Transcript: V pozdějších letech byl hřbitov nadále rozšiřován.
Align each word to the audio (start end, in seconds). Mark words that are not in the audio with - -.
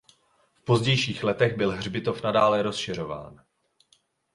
V 0.55 0.63
pozdějších 0.63 1.23
letech 1.23 1.57
byl 1.57 1.71
hřbitov 1.71 2.21
nadále 2.23 2.61
rozšiřován. 2.61 3.39